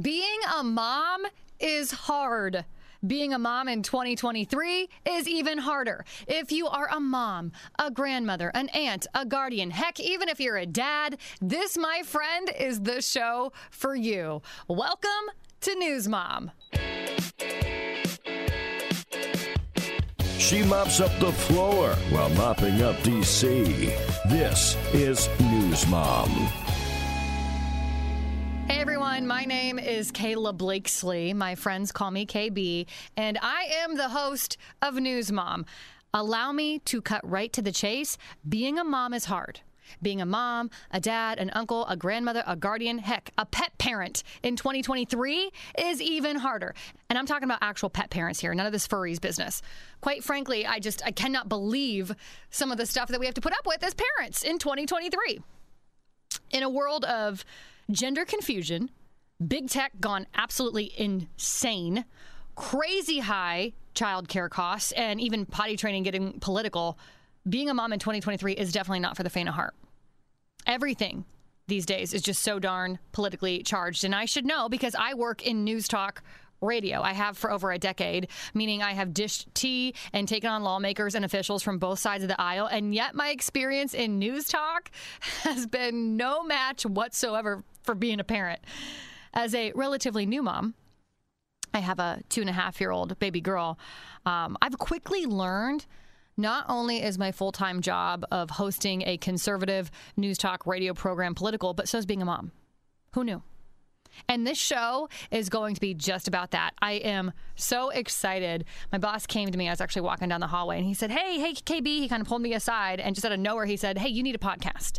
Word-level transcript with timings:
Being 0.00 0.40
a 0.58 0.64
mom 0.64 1.26
is 1.60 1.90
hard. 1.90 2.64
Being 3.06 3.34
a 3.34 3.38
mom 3.38 3.68
in 3.68 3.82
2023 3.82 4.88
is 5.04 5.28
even 5.28 5.58
harder. 5.58 6.06
If 6.26 6.50
you 6.50 6.66
are 6.66 6.88
a 6.90 6.98
mom, 6.98 7.52
a 7.78 7.90
grandmother, 7.90 8.50
an 8.54 8.70
aunt, 8.70 9.06
a 9.14 9.26
guardian, 9.26 9.70
heck, 9.70 10.00
even 10.00 10.30
if 10.30 10.40
you're 10.40 10.56
a 10.56 10.64
dad, 10.64 11.18
this, 11.42 11.76
my 11.76 12.02
friend, 12.06 12.50
is 12.58 12.80
the 12.80 13.02
show 13.02 13.52
for 13.70 13.94
you. 13.94 14.40
Welcome 14.66 15.10
to 15.60 15.74
News 15.74 16.08
Mom. 16.08 16.52
She 20.38 20.62
mops 20.62 21.02
up 21.02 21.12
the 21.20 21.32
floor 21.32 21.90
while 22.08 22.30
mopping 22.30 22.80
up 22.80 22.96
DC. 23.00 23.66
This 24.30 24.74
is 24.94 25.28
News 25.38 25.86
Mom. 25.88 26.30
My 29.42 29.46
name 29.46 29.80
is 29.80 30.12
Kayla 30.12 30.56
Blakeslee. 30.56 31.32
My 31.32 31.56
friends 31.56 31.90
call 31.90 32.12
me 32.12 32.24
KB, 32.24 32.86
and 33.16 33.36
I 33.42 33.64
am 33.82 33.96
the 33.96 34.08
host 34.08 34.56
of 34.80 34.94
News 34.94 35.32
Mom. 35.32 35.66
Allow 36.14 36.52
me 36.52 36.78
to 36.78 37.02
cut 37.02 37.28
right 37.28 37.52
to 37.52 37.60
the 37.60 37.72
chase. 37.72 38.18
Being 38.48 38.78
a 38.78 38.84
mom 38.84 39.12
is 39.12 39.24
hard. 39.24 39.58
Being 40.00 40.20
a 40.20 40.26
mom, 40.26 40.70
a 40.92 41.00
dad, 41.00 41.40
an 41.40 41.50
uncle, 41.54 41.84
a 41.88 41.96
grandmother, 41.96 42.44
a 42.46 42.54
guardian, 42.54 42.98
heck, 42.98 43.32
a 43.36 43.44
pet 43.44 43.76
parent 43.78 44.22
in 44.44 44.54
2023 44.54 45.50
is 45.76 46.00
even 46.00 46.36
harder. 46.36 46.72
And 47.10 47.18
I'm 47.18 47.26
talking 47.26 47.48
about 47.48 47.58
actual 47.62 47.90
pet 47.90 48.10
parents 48.10 48.38
here, 48.38 48.54
none 48.54 48.66
of 48.66 48.72
this 48.72 48.86
furries 48.86 49.20
business. 49.20 49.60
Quite 50.00 50.22
frankly, 50.22 50.64
I 50.64 50.78
just 50.78 51.04
I 51.04 51.10
cannot 51.10 51.48
believe 51.48 52.14
some 52.50 52.70
of 52.70 52.78
the 52.78 52.86
stuff 52.86 53.08
that 53.08 53.18
we 53.18 53.26
have 53.26 53.34
to 53.34 53.40
put 53.40 53.54
up 53.54 53.66
with 53.66 53.82
as 53.82 53.92
parents 53.92 54.44
in 54.44 54.60
2023. 54.60 55.40
In 56.52 56.62
a 56.62 56.70
world 56.70 57.04
of 57.06 57.44
gender 57.90 58.24
confusion, 58.24 58.88
big 59.48 59.68
tech 59.68 59.92
gone 60.00 60.26
absolutely 60.34 60.92
insane, 60.96 62.04
crazy 62.54 63.18
high 63.20 63.72
childcare 63.94 64.48
costs, 64.50 64.92
and 64.92 65.20
even 65.20 65.46
potty 65.46 65.76
training 65.76 66.02
getting 66.02 66.38
political, 66.40 66.98
being 67.48 67.68
a 67.68 67.74
mom 67.74 67.92
in 67.92 67.98
2023 67.98 68.52
is 68.52 68.72
definitely 68.72 69.00
not 69.00 69.16
for 69.16 69.22
the 69.22 69.30
faint 69.30 69.48
of 69.48 69.54
heart. 69.54 69.74
Everything 70.66 71.24
these 71.66 71.86
days 71.86 72.12
is 72.12 72.22
just 72.22 72.42
so 72.42 72.58
darn 72.58 72.98
politically 73.12 73.62
charged. 73.62 74.04
And 74.04 74.14
I 74.14 74.24
should 74.24 74.44
know 74.44 74.68
because 74.68 74.94
I 74.94 75.14
work 75.14 75.46
in 75.46 75.64
news 75.64 75.88
talk 75.88 76.22
radio. 76.60 77.02
I 77.02 77.12
have 77.12 77.36
for 77.36 77.50
over 77.50 77.72
a 77.72 77.78
decade, 77.78 78.28
meaning 78.54 78.82
I 78.82 78.92
have 78.92 79.12
dished 79.12 79.52
tea 79.54 79.94
and 80.12 80.28
taken 80.28 80.48
on 80.48 80.62
lawmakers 80.62 81.14
and 81.14 81.24
officials 81.24 81.62
from 81.62 81.78
both 81.78 81.98
sides 81.98 82.22
of 82.22 82.28
the 82.28 82.40
aisle. 82.40 82.66
And 82.66 82.94
yet 82.94 83.14
my 83.14 83.30
experience 83.30 83.94
in 83.94 84.18
news 84.18 84.46
talk 84.46 84.90
has 85.42 85.66
been 85.66 86.16
no 86.16 86.42
match 86.44 86.86
whatsoever 86.86 87.64
for 87.82 87.94
being 87.94 88.20
a 88.20 88.24
parent. 88.24 88.60
As 89.34 89.54
a 89.54 89.72
relatively 89.74 90.26
new 90.26 90.42
mom, 90.42 90.74
I 91.74 91.80
have 91.80 91.98
a 91.98 92.20
two 92.28 92.42
and 92.42 92.50
a 92.50 92.52
half 92.52 92.80
year 92.80 92.90
old 92.90 93.18
baby 93.18 93.40
girl. 93.40 93.78
Um, 94.26 94.56
I've 94.60 94.78
quickly 94.78 95.24
learned 95.26 95.86
not 96.36 96.66
only 96.68 97.02
is 97.02 97.18
my 97.18 97.32
full 97.32 97.52
time 97.52 97.80
job 97.80 98.24
of 98.30 98.50
hosting 98.50 99.02
a 99.06 99.16
conservative 99.16 99.90
news 100.16 100.38
talk 100.38 100.66
radio 100.66 100.94
program 100.94 101.34
political, 101.34 101.74
but 101.74 101.88
so 101.88 101.98
is 101.98 102.06
being 102.06 102.22
a 102.22 102.26
mom. 102.26 102.52
Who 103.14 103.24
knew? 103.24 103.42
And 104.28 104.46
this 104.46 104.58
show 104.58 105.08
is 105.30 105.48
going 105.48 105.74
to 105.74 105.80
be 105.80 105.94
just 105.94 106.28
about 106.28 106.50
that. 106.50 106.72
I 106.82 106.92
am 106.92 107.32
so 107.54 107.88
excited. 107.88 108.66
My 108.90 108.98
boss 108.98 109.26
came 109.26 109.50
to 109.50 109.56
me. 109.56 109.68
I 109.68 109.72
was 109.72 109.80
actually 109.80 110.02
walking 110.02 110.28
down 110.28 110.40
the 110.40 110.46
hallway 110.46 110.76
and 110.76 110.86
he 110.86 110.94
said, 110.94 111.10
Hey, 111.10 111.40
hey, 111.40 111.54
KB. 111.54 111.86
He 111.86 112.08
kind 112.08 112.20
of 112.20 112.28
pulled 112.28 112.42
me 112.42 112.52
aside 112.52 113.00
and 113.00 113.14
just 113.14 113.24
out 113.24 113.32
of 113.32 113.40
nowhere, 113.40 113.64
he 113.64 113.76
said, 113.76 113.98
Hey, 113.98 114.08
you 114.08 114.22
need 114.22 114.34
a 114.34 114.38
podcast. 114.38 114.98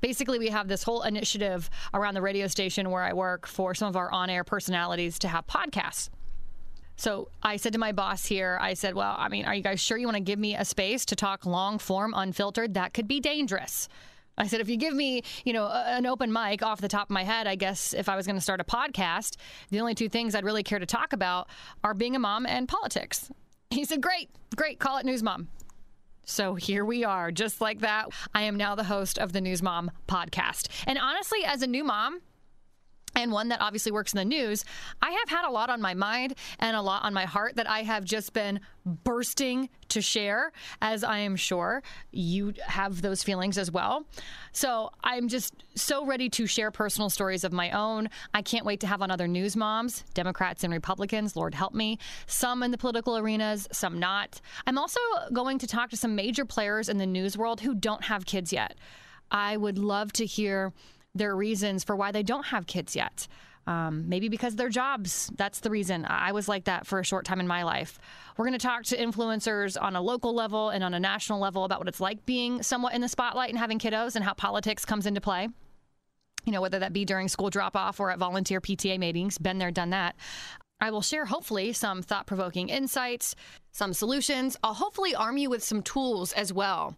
Basically, 0.00 0.38
we 0.38 0.48
have 0.48 0.68
this 0.68 0.82
whole 0.82 1.02
initiative 1.02 1.68
around 1.94 2.14
the 2.14 2.22
radio 2.22 2.46
station 2.46 2.90
where 2.90 3.02
I 3.02 3.12
work 3.12 3.46
for 3.46 3.74
some 3.74 3.88
of 3.88 3.96
our 3.96 4.10
on 4.10 4.30
air 4.30 4.44
personalities 4.44 5.18
to 5.20 5.28
have 5.28 5.46
podcasts. 5.46 6.10
So 6.96 7.28
I 7.42 7.56
said 7.56 7.74
to 7.74 7.78
my 7.78 7.92
boss 7.92 8.24
here, 8.24 8.58
I 8.60 8.74
said, 8.74 8.94
Well, 8.94 9.14
I 9.18 9.28
mean, 9.28 9.44
are 9.44 9.54
you 9.54 9.62
guys 9.62 9.80
sure 9.80 9.98
you 9.98 10.06
want 10.06 10.16
to 10.16 10.22
give 10.22 10.38
me 10.38 10.56
a 10.56 10.64
space 10.64 11.04
to 11.06 11.16
talk 11.16 11.44
long 11.44 11.78
form, 11.78 12.14
unfiltered? 12.16 12.74
That 12.74 12.94
could 12.94 13.06
be 13.06 13.20
dangerous. 13.20 13.88
I 14.38 14.46
said, 14.46 14.60
if 14.60 14.68
you 14.68 14.76
give 14.76 14.92
me, 14.92 15.22
you 15.44 15.54
know, 15.54 15.66
an 15.66 16.04
open 16.04 16.30
mic 16.30 16.62
off 16.62 16.80
the 16.80 16.88
top 16.88 17.06
of 17.06 17.10
my 17.10 17.24
head, 17.24 17.46
I 17.46 17.54
guess 17.54 17.94
if 17.94 18.08
I 18.08 18.16
was 18.16 18.26
going 18.26 18.36
to 18.36 18.42
start 18.42 18.60
a 18.60 18.64
podcast, 18.64 19.36
the 19.70 19.80
only 19.80 19.94
two 19.94 20.10
things 20.10 20.34
I'd 20.34 20.44
really 20.44 20.62
care 20.62 20.78
to 20.78 20.84
talk 20.86 21.14
about 21.14 21.48
are 21.82 21.94
being 21.94 22.14
a 22.14 22.18
mom 22.18 22.44
and 22.44 22.68
politics. 22.68 23.30
He 23.70 23.84
said, 23.84 24.02
great, 24.02 24.28
great, 24.54 24.78
call 24.78 24.98
it 24.98 25.06
News 25.06 25.22
Mom. 25.22 25.48
So 26.28 26.56
here 26.56 26.84
we 26.84 27.04
are, 27.04 27.30
just 27.30 27.60
like 27.60 27.80
that. 27.80 28.08
I 28.34 28.42
am 28.42 28.56
now 28.56 28.74
the 28.74 28.84
host 28.84 29.16
of 29.16 29.32
the 29.32 29.40
News 29.40 29.62
Mom 29.62 29.92
podcast. 30.08 30.66
And 30.84 30.98
honestly, 30.98 31.44
as 31.44 31.62
a 31.62 31.68
new 31.68 31.84
mom, 31.84 32.20
and 33.14 33.32
one 33.32 33.48
that 33.48 33.60
obviously 33.60 33.92
works 33.92 34.12
in 34.12 34.18
the 34.18 34.24
news, 34.24 34.64
I 35.00 35.10
have 35.10 35.28
had 35.28 35.48
a 35.48 35.50
lot 35.50 35.70
on 35.70 35.80
my 35.80 35.94
mind 35.94 36.34
and 36.58 36.76
a 36.76 36.82
lot 36.82 37.02
on 37.02 37.14
my 37.14 37.24
heart 37.24 37.56
that 37.56 37.68
I 37.68 37.82
have 37.82 38.04
just 38.04 38.32
been 38.32 38.60
bursting 38.84 39.68
to 39.88 40.02
share, 40.02 40.52
as 40.82 41.02
I 41.02 41.18
am 41.18 41.34
sure 41.34 41.82
you 42.12 42.52
have 42.66 43.02
those 43.02 43.22
feelings 43.22 43.56
as 43.56 43.70
well. 43.70 44.04
So 44.52 44.90
I'm 45.02 45.28
just 45.28 45.54
so 45.74 46.04
ready 46.04 46.28
to 46.30 46.46
share 46.46 46.70
personal 46.70 47.08
stories 47.08 47.42
of 47.42 47.52
my 47.52 47.70
own. 47.70 48.08
I 48.34 48.42
can't 48.42 48.66
wait 48.66 48.80
to 48.80 48.86
have 48.86 49.00
on 49.00 49.10
other 49.10 49.26
news 49.26 49.56
moms, 49.56 50.04
Democrats 50.12 50.62
and 50.62 50.72
Republicans, 50.72 51.36
Lord 51.36 51.54
help 51.54 51.72
me, 51.72 51.98
some 52.26 52.62
in 52.62 52.70
the 52.70 52.78
political 52.78 53.16
arenas, 53.16 53.66
some 53.72 53.98
not. 53.98 54.40
I'm 54.66 54.76
also 54.76 55.00
going 55.32 55.58
to 55.60 55.66
talk 55.66 55.90
to 55.90 55.96
some 55.96 56.14
major 56.14 56.44
players 56.44 56.88
in 56.88 56.98
the 56.98 57.06
news 57.06 57.38
world 57.38 57.60
who 57.60 57.74
don't 57.74 58.04
have 58.04 58.26
kids 58.26 58.52
yet. 58.52 58.76
I 59.30 59.56
would 59.56 59.78
love 59.78 60.12
to 60.14 60.26
hear 60.26 60.72
their 61.16 61.34
reasons 61.34 61.84
for 61.84 61.96
why 61.96 62.12
they 62.12 62.22
don't 62.22 62.46
have 62.46 62.66
kids 62.66 62.94
yet. 62.96 63.26
Um, 63.66 64.08
maybe 64.08 64.28
because 64.28 64.54
their 64.54 64.68
jobs. 64.68 65.30
That's 65.34 65.60
the 65.60 65.70
reason. 65.70 66.06
I 66.08 66.30
was 66.32 66.48
like 66.48 66.64
that 66.64 66.86
for 66.86 67.00
a 67.00 67.04
short 67.04 67.24
time 67.24 67.40
in 67.40 67.48
my 67.48 67.64
life. 67.64 67.98
We're 68.36 68.44
going 68.44 68.58
to 68.58 68.64
talk 68.64 68.84
to 68.84 68.96
influencers 68.96 69.80
on 69.80 69.96
a 69.96 70.00
local 70.00 70.34
level 70.34 70.70
and 70.70 70.84
on 70.84 70.94
a 70.94 71.00
national 71.00 71.40
level 71.40 71.64
about 71.64 71.80
what 71.80 71.88
it's 71.88 72.00
like 72.00 72.24
being 72.26 72.62
somewhat 72.62 72.94
in 72.94 73.00
the 73.00 73.08
spotlight 73.08 73.50
and 73.50 73.58
having 73.58 73.80
kiddos 73.80 74.14
and 74.14 74.24
how 74.24 74.34
politics 74.34 74.84
comes 74.84 75.04
into 75.04 75.20
play. 75.20 75.48
You 76.44 76.52
know, 76.52 76.60
whether 76.60 76.78
that 76.78 76.92
be 76.92 77.04
during 77.04 77.26
school 77.26 77.50
drop 77.50 77.74
off 77.74 77.98
or 77.98 78.12
at 78.12 78.18
volunteer 78.18 78.60
PTA 78.60 79.00
meetings. 79.00 79.36
Been 79.36 79.58
there, 79.58 79.72
done 79.72 79.90
that. 79.90 80.14
I 80.80 80.90
will 80.90 81.02
share, 81.02 81.24
hopefully, 81.24 81.72
some 81.72 82.02
thought 82.02 82.26
provoking 82.26 82.68
insights, 82.68 83.34
some 83.72 83.94
solutions. 83.94 84.56
I'll 84.62 84.74
hopefully 84.74 85.14
arm 85.14 85.38
you 85.38 85.48
with 85.48 85.62
some 85.64 85.82
tools 85.82 86.32
as 86.32 86.52
well 86.52 86.96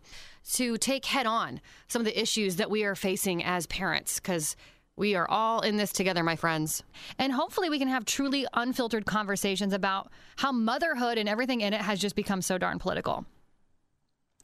to 0.55 0.77
take 0.79 1.05
head 1.05 1.27
on 1.27 1.61
some 1.87 2.01
of 2.01 2.07
the 2.07 2.21
issues 2.21 2.57
that 2.57 2.71
we 2.71 2.85
are 2.85 2.95
facing 2.95 3.45
as 3.45 3.67
parents, 3.67 4.19
because 4.19 4.57
we 4.97 5.15
are 5.15 5.31
all 5.31 5.61
in 5.61 5.77
this 5.77 5.93
together, 5.93 6.25
my 6.25 6.35
friends. 6.35 6.83
And 7.21 7.33
hopefully, 7.33 7.71
we 7.71 7.79
can 7.79 7.89
have 7.89 8.05
truly 8.05 8.47
unfiltered 8.53 9.07
conversations 9.07 9.73
about 9.73 10.11
how 10.37 10.51
motherhood 10.51 11.19
and 11.19 11.29
everything 11.29 11.61
in 11.61 11.73
it 11.73 11.81
has 11.81 12.01
just 12.01 12.17
become 12.17 12.43
so 12.43 12.59
darn 12.59 12.81
political. 12.81 13.27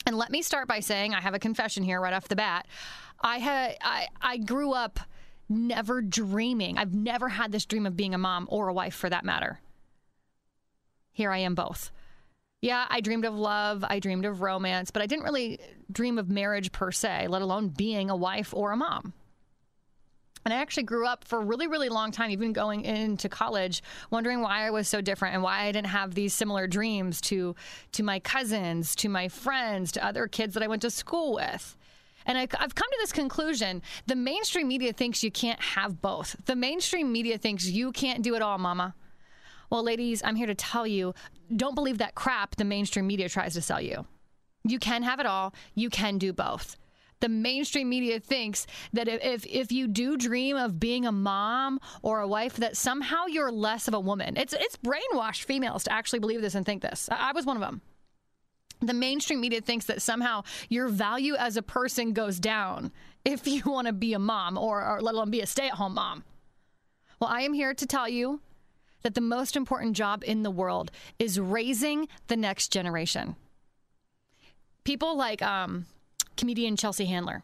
And 0.07 0.17
let 0.17 0.31
me 0.31 0.43
start 0.43 0.69
by 0.69 0.81
saying 0.81 1.13
I 1.13 1.21
have 1.21 1.35
a 1.35 1.39
confession 1.39 1.83
here 1.83 2.01
right 2.01 2.13
off 2.13 2.29
the 2.29 2.37
bat. 2.37 2.67
I 3.21 3.39
had 3.39 3.77
I, 3.81 4.07
I 4.21 4.37
grew 4.37 4.73
up 4.73 5.01
never 5.49 6.01
dreaming. 6.01 6.79
I've 6.79 6.95
never 6.95 7.29
had 7.29 7.53
this 7.53 7.67
dream 7.67 7.87
of 7.87 7.97
being 7.97 8.15
a 8.15 8.19
mom 8.19 8.47
or 8.51 8.69
a 8.69 8.75
wife 8.75 8.95
for 8.95 9.11
that 9.11 9.25
matter. 9.25 9.61
Here 11.13 11.31
I 11.31 11.39
am 11.39 11.55
both. 11.55 11.91
Yeah, 12.61 12.87
I 12.89 13.01
dreamed 13.01 13.27
of 13.27 13.35
love, 13.35 13.85
I 13.87 13.99
dreamed 13.99 14.25
of 14.25 14.41
romance, 14.41 14.91
but 14.91 15.03
I 15.03 15.07
didn't 15.07 15.25
really 15.25 15.59
dream 15.93 16.19
of 16.19 16.31
marriage 16.31 16.73
per 16.73 16.91
se, 16.91 17.29
let 17.29 17.43
alone 17.43 17.69
being 17.69 18.09
a 18.09 18.17
wife 18.17 18.55
or 18.55 18.73
a 18.73 18.77
mom. 18.77 19.13
And 20.45 20.53
I 20.53 20.59
actually 20.59 20.83
grew 20.83 21.07
up 21.07 21.25
for 21.25 21.41
a 21.41 21.45
really, 21.45 21.67
really 21.67 21.89
long 21.89 22.11
time, 22.11 22.31
even 22.31 22.53
going 22.53 22.85
into 22.85 23.29
college, 23.29 23.83
wondering 24.11 24.41
why 24.41 24.67
I 24.67 24.71
was 24.71 24.89
so 24.89 25.01
different 25.01 25.35
and 25.35 25.43
why 25.43 25.63
I 25.63 25.73
didn't 25.73 25.89
have 25.89 26.15
these 26.15 26.35
similar 26.35 26.67
dreams 26.67 27.21
to 27.23 27.55
to 27.93 28.03
my 28.03 28.19
cousins, 28.19 28.95
to 28.97 29.09
my 29.09 29.29
friends, 29.29 29.93
to 29.93 30.05
other 30.05 30.27
kids 30.27 30.55
that 30.55 30.63
I 30.63 30.67
went 30.67 30.83
to 30.83 30.91
school 30.91 31.35
with. 31.35 31.77
And 32.27 32.39
I, 32.39 32.43
have 32.59 32.75
come 32.75 32.91
to 32.91 32.99
this 33.01 33.13
conclusion 33.13 33.83
the 34.07 34.17
mainstream 34.17 34.69
media 34.69 34.93
thinks 34.93 35.23
you 35.23 35.31
can't 35.31 35.61
have 35.61 36.01
both. 36.01 36.37
The 36.47 36.57
mainstream 36.57 37.13
media 37.13 37.39
thinks 37.39 37.69
you 37.69 37.93
can't 37.93 38.23
do 38.23 38.35
it 38.35 38.43
all, 38.43 38.59
mama. 38.59 38.95
Well, 39.71 39.83
ladies, 39.83 40.23
I'm 40.25 40.37
here 40.37 40.47
to 40.47 40.55
tell 40.55 40.87
you 40.87 41.15
don't 41.55 41.75
believe 41.75 41.99
that 41.99 42.15
crap 42.15 42.57
the 42.57 42.65
mainstream 42.65 43.07
media 43.07 43.29
tries 43.29 43.55
to 43.55 43.63
sell 43.63 43.81
you. 43.81 44.07
You 44.65 44.79
can 44.79 45.03
have 45.03 45.21
it 45.21 45.27
all, 45.27 45.55
you 45.75 45.91
can 45.91 46.19
do 46.19 46.33
both 46.33 46.77
the 47.25 47.29
mainstream 47.31 47.89
media 47.89 48.21
thinks 48.21 48.67
that 48.93 49.09
if 49.09 49.47
if 49.47 49.73
you 49.73 49.89
do 49.89 50.19
dream 50.19 50.59
of 50.59 50.79
being 50.79 51.07
a 51.07 51.13
mom 51.13 51.81
or 52.03 52.21
a 52.21 52.29
wife, 52.29 52.57
that 52.57 52.77
somehow 52.77 53.25
you're 53.27 53.51
less 53.51 53.89
of 53.89 53.95
a 53.95 54.01
woman. 54.01 54.37
It's 54.37 54.53
it's 54.53 54.77
brainwashed 54.77 55.45
females 55.45 55.85
to 55.85 55.93
actually 55.93 56.19
believe 56.19 56.43
this 56.43 56.55
and 56.55 56.67
think 56.67 56.83
this. 56.83 57.09
I, 57.11 57.31
I 57.31 57.33
was 57.33 57.47
one 57.47 57.57
of 57.57 57.63
them. 57.63 57.81
The 58.81 58.95
mainstream 58.95 59.41
media 59.41 59.61
thinks 59.61 59.87
that 59.87 60.03
somehow 60.03 60.43
your 60.69 60.89
value 60.89 61.35
as 61.37 61.57
a 61.57 61.63
person 61.63 62.13
goes 62.13 62.39
down 62.39 62.93
if 63.25 63.47
you 63.47 63.63
want 63.65 63.87
to 63.87 63.93
be 63.93 64.13
a 64.13 64.19
mom 64.19 64.59
or, 64.59 64.85
or 64.85 65.01
let 65.01 65.15
alone 65.15 65.31
be 65.31 65.41
a 65.41 65.47
stay-at-home 65.47 65.95
mom. 65.95 66.25
Well, 67.21 67.31
I 67.31 67.43
am 67.43 67.55
here 67.55 67.73
to 67.73 67.87
tell 67.87 68.09
you 68.09 68.41
that 69.03 69.15
the 69.15 69.21
most 69.21 69.57
important 69.57 69.97
job 69.97 70.23
in 70.27 70.43
the 70.43 70.51
world 70.51 70.91
is 71.19 71.39
raising 71.39 72.09
the 72.27 72.37
next 72.37 72.73
generation. 72.73 73.37
People 74.83 75.17
like 75.17 75.41
um, 75.41 75.87
comedian 76.37 76.77
Chelsea 76.77 77.07
Handler. 77.07 77.43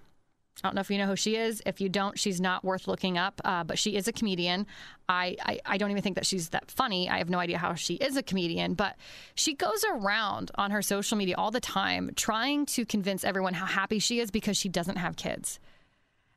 I 0.63 0.69
don't 0.69 0.75
know 0.75 0.81
if 0.81 0.91
you 0.91 0.99
know 0.99 1.07
who 1.07 1.17
she 1.17 1.37
is. 1.37 1.63
If 1.65 1.81
you 1.81 1.89
don't, 1.89 2.19
she's 2.19 2.41
not 2.41 2.65
worth 2.65 2.87
looking 2.87 3.17
up, 3.17 3.41
uh, 3.45 3.65
but 3.65 3.79
she 3.79 3.97
is 3.97 4.09
a 4.09 4.13
comedian. 4.13 4.67
I, 5.09 5.37
I, 5.43 5.61
I, 5.65 5.79
don't 5.79 5.91
even 5.91 6.03
think 6.03 6.17
that 6.17 6.27
she's 6.27 6.51
that 6.51 6.71
funny. 6.71 7.09
I 7.09 7.19
have 7.19 7.31
no 7.31 7.39
idea 7.39 7.59
how 7.59 7.75
she 7.75 7.95
is 7.95 8.17
a 8.17 8.23
comedian, 8.23 8.75
but 8.75 8.97
she 9.35 9.55
goes 9.55 9.85
around 9.91 10.51
on 10.57 10.71
her 10.71 10.83
social 10.83 11.17
media 11.17 11.35
all 11.37 11.51
the 11.51 11.61
time 11.61 12.11
trying 12.15 12.67
to 12.67 12.85
convince 12.85 13.25
everyone 13.25 13.55
how 13.55 13.67
happy 13.67 13.99
she 13.99 14.21
is 14.21 14.31
because 14.31 14.57
she 14.57 14.69
doesn't 14.69 14.97
have 14.97 15.17
kids. 15.17 15.59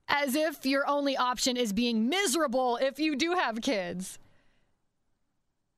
As 0.08 0.36
if 0.36 0.66
your 0.66 0.88
only 0.88 1.18
option 1.18 1.58
is 1.58 1.74
being 1.74 2.10
miserable 2.10 2.78
if 2.78 3.00
you 3.00 3.16
do 3.16 3.34
have 3.34 3.62
kids. 3.62 4.20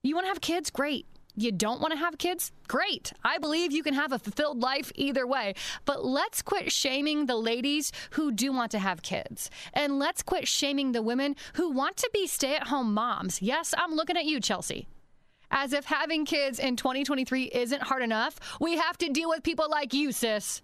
You 0.03 0.15
want 0.15 0.25
to 0.25 0.29
have 0.29 0.41
kids? 0.41 0.69
Great 0.69 1.07
you 1.35 1.51
don't 1.51 1.81
want 1.81 1.91
to 1.91 1.99
have 1.99 2.17
kids? 2.17 2.51
Great. 2.67 3.11
I 3.23 3.37
believe 3.37 3.71
you 3.71 3.83
can 3.83 3.93
have 3.93 4.11
a 4.11 4.19
fulfilled 4.19 4.61
life 4.61 4.91
either 4.95 5.27
way. 5.27 5.53
But 5.83 6.05
let's 6.05 6.41
quit 6.41 6.71
shaming 6.71 7.25
the 7.25 7.35
ladies 7.35 7.91
who 8.11 8.31
do 8.31 8.51
want 8.51 8.71
to 8.71 8.79
have 8.79 9.01
kids. 9.01 9.49
And 9.73 9.99
let's 9.99 10.23
quit 10.23 10.47
shaming 10.47 10.91
the 10.91 11.01
women 11.01 11.35
who 11.53 11.71
want 11.71 11.97
to 11.97 12.09
be 12.13 12.27
stay 12.27 12.55
at 12.55 12.67
home 12.67 12.93
moms. 12.93 13.41
Yes, 13.41 13.73
I'm 13.77 13.95
looking 13.95 14.17
at 14.17 14.25
you, 14.25 14.39
Chelsea. 14.39 14.87
As 15.51 15.73
if 15.73 15.85
having 15.85 16.25
kids 16.25 16.59
in 16.59 16.75
2023 16.75 17.43
isn't 17.53 17.83
hard 17.83 18.01
enough, 18.01 18.39
we 18.59 18.77
have 18.77 18.97
to 18.99 19.09
deal 19.09 19.29
with 19.29 19.43
people 19.43 19.69
like 19.69 19.93
you, 19.93 20.11
sis. 20.11 20.61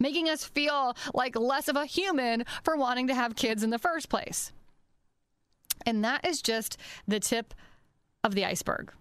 Making 0.00 0.28
us 0.28 0.44
feel 0.44 0.96
like 1.14 1.36
less 1.36 1.68
of 1.68 1.76
a 1.76 1.86
human 1.86 2.44
for 2.64 2.76
wanting 2.76 3.06
to 3.06 3.14
have 3.14 3.36
kids 3.36 3.62
in 3.62 3.70
the 3.70 3.78
first 3.78 4.08
place. 4.08 4.52
And 5.86 6.04
that 6.04 6.26
is 6.26 6.42
just 6.42 6.76
the 7.06 7.20
tip 7.20 7.54
of 8.24 8.34
the 8.34 8.44
iceberg. 8.44 8.92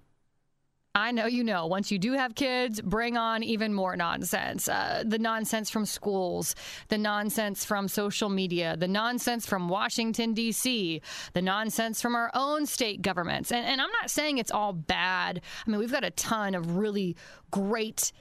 I 0.93 1.11
know 1.11 1.25
you 1.25 1.43
know. 1.43 1.67
Once 1.67 1.89
you 1.89 1.97
do 1.97 2.13
have 2.13 2.35
kids, 2.35 2.81
bring 2.81 3.15
on 3.15 3.43
even 3.43 3.73
more 3.73 3.95
nonsense. 3.95 4.67
Uh, 4.67 5.03
the 5.05 5.19
nonsense 5.19 5.69
from 5.69 5.85
schools, 5.85 6.53
the 6.89 6.97
nonsense 6.97 7.63
from 7.63 7.87
social 7.87 8.27
media, 8.27 8.75
the 8.75 8.89
nonsense 8.89 9.45
from 9.45 9.69
Washington, 9.69 10.33
D.C., 10.33 11.01
the 11.31 11.41
nonsense 11.41 12.01
from 12.01 12.13
our 12.13 12.29
own 12.33 12.65
state 12.65 13.01
governments. 13.01 13.53
And, 13.53 13.65
and 13.65 13.79
I'm 13.79 13.91
not 14.01 14.09
saying 14.09 14.37
it's 14.37 14.51
all 14.51 14.73
bad. 14.73 15.39
I 15.65 15.69
mean, 15.69 15.79
we've 15.79 15.91
got 15.91 16.03
a 16.03 16.11
ton 16.11 16.55
of 16.55 16.75
really 16.75 17.15
great, 17.51 18.11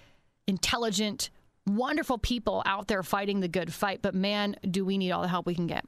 intelligent, 0.46 1.30
wonderful 1.66 2.18
people 2.18 2.62
out 2.66 2.86
there 2.86 3.02
fighting 3.02 3.40
the 3.40 3.48
good 3.48 3.72
fight. 3.72 4.00
But 4.00 4.14
man, 4.14 4.54
do 4.70 4.84
we 4.84 4.96
need 4.96 5.10
all 5.10 5.22
the 5.22 5.28
help 5.28 5.44
we 5.44 5.56
can 5.56 5.66
get 5.66 5.84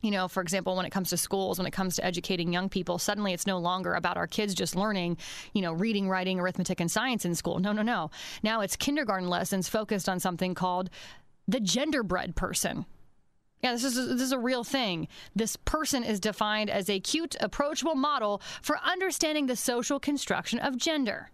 you 0.00 0.10
know, 0.10 0.28
for 0.28 0.40
example, 0.40 0.76
when 0.76 0.86
it 0.86 0.90
comes 0.90 1.10
to 1.10 1.16
schools, 1.16 1.58
when 1.58 1.66
it 1.66 1.72
comes 1.72 1.96
to 1.96 2.04
educating 2.04 2.52
young 2.52 2.68
people, 2.68 2.98
suddenly 2.98 3.32
it's 3.32 3.46
no 3.46 3.58
longer 3.58 3.94
about 3.94 4.16
our 4.16 4.26
kids 4.26 4.54
just 4.54 4.76
learning, 4.76 5.16
you 5.52 5.62
know, 5.62 5.72
reading, 5.72 6.08
writing, 6.08 6.38
arithmetic, 6.38 6.80
and 6.80 6.90
science 6.90 7.24
in 7.24 7.34
school. 7.34 7.58
No, 7.58 7.72
no, 7.72 7.82
no. 7.82 8.10
Now 8.42 8.60
it's 8.60 8.76
kindergarten 8.76 9.28
lessons 9.28 9.68
focused 9.68 10.08
on 10.08 10.20
something 10.20 10.54
called 10.54 10.90
the 11.48 11.58
genderbread 11.60 12.36
person. 12.36 12.86
Yeah, 13.62 13.72
this 13.72 13.82
is 13.82 13.98
a, 13.98 14.02
this 14.02 14.22
is 14.22 14.32
a 14.32 14.38
real 14.38 14.62
thing. 14.62 15.08
This 15.34 15.56
person 15.56 16.04
is 16.04 16.20
defined 16.20 16.70
as 16.70 16.88
a 16.88 17.00
cute, 17.00 17.34
approachable 17.40 17.96
model 17.96 18.40
for 18.62 18.78
understanding 18.84 19.46
the 19.46 19.56
social 19.56 19.98
construction 19.98 20.60
of 20.60 20.76
gender. 20.76 21.30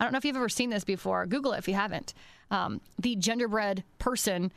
I 0.00 0.04
don't 0.04 0.12
know 0.12 0.18
if 0.18 0.24
you've 0.24 0.34
ever 0.34 0.48
seen 0.48 0.70
this 0.70 0.82
before. 0.82 1.26
Google 1.26 1.52
it 1.52 1.58
if 1.58 1.68
you 1.68 1.74
haven't. 1.74 2.14
Um, 2.50 2.80
the 2.98 3.14
genderbread 3.14 3.84
person 3.98 4.50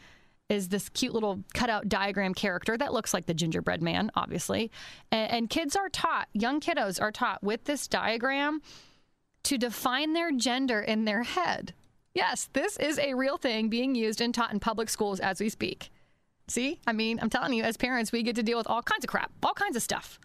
is 0.49 0.69
this 0.69 0.89
cute 0.89 1.13
little 1.13 1.43
cutout 1.53 1.89
diagram 1.89 2.33
character 2.33 2.77
that 2.77 2.93
looks 2.93 3.13
like 3.13 3.25
the 3.25 3.33
gingerbread 3.33 3.81
man, 3.81 4.11
obviously. 4.15 4.71
And, 5.11 5.31
and, 5.31 5.49
kids 5.49 5.75
are 5.75 5.89
taught, 5.89 6.27
young 6.33 6.59
kiddos 6.59 7.01
are 7.01 7.11
taught 7.11 7.43
with 7.43 7.63
this 7.65 7.87
diagram 7.87 8.61
to 9.43 9.57
define 9.57 10.13
their 10.13 10.31
gender 10.31 10.79
in 10.79 11.05
their 11.05 11.23
head. 11.23 11.73
Yes, 12.13 12.49
this 12.53 12.77
is 12.77 12.99
a 12.99 13.13
real 13.15 13.37
thing 13.37 13.69
being 13.69 13.95
used 13.95 14.21
and 14.21 14.33
taught 14.33 14.51
in 14.51 14.59
public 14.59 14.89
schools 14.89 15.19
as 15.19 15.39
we 15.39 15.49
speak. 15.49 15.89
See, 16.47 16.79
I 16.85 16.91
mean, 16.91 17.19
I'm 17.21 17.29
telling 17.29 17.53
you, 17.53 17.63
as 17.63 17.77
parents, 17.77 18.11
we 18.11 18.21
get 18.21 18.35
to 18.35 18.43
deal 18.43 18.57
with 18.57 18.67
all 18.67 18.83
kinds 18.83 19.03
of 19.03 19.09
crap, 19.09 19.31
all 19.41 19.53
kinds 19.53 19.75
of 19.75 19.81
stuff. 19.81 20.19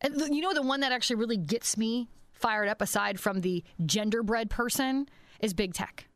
And 0.00 0.20
you 0.34 0.40
know, 0.40 0.54
the 0.54 0.62
one 0.62 0.80
that 0.80 0.90
actually 0.90 1.16
really 1.16 1.36
gets 1.36 1.76
me 1.76 2.08
fired 2.32 2.68
up, 2.68 2.80
aside 2.80 3.20
from 3.20 3.42
the 3.42 3.62
genderbread 3.82 4.50
person, 4.50 5.08
is 5.38 5.54
big 5.54 5.74
tech. 5.74 6.06